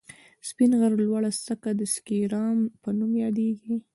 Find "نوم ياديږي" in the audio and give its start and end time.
2.97-3.75